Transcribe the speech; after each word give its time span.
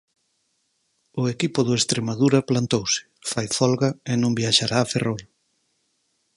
O 1.21 1.23
equipo 1.33 1.59
do 1.67 1.73
Estremadura 1.81 2.45
plantouse, 2.49 2.99
fai 3.31 3.47
folga 3.57 3.89
e 4.11 4.13
non 4.21 4.37
viaxará 4.39 4.77
a 4.81 4.89
Ferrol. 4.91 5.21